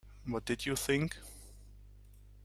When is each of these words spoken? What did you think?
What 0.25 0.45
did 0.45 0.65
you 0.65 0.75
think? 0.75 1.15